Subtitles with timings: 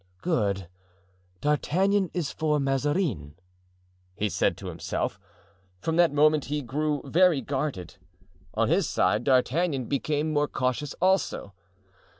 [0.23, 0.67] "Good!
[1.41, 3.35] D'Artagnan is for Mazarin,"
[4.15, 5.19] he said to himself.
[5.79, 7.97] From that moment he grew very guarded.
[8.55, 11.53] On his side D'Artagnan became more cautious also.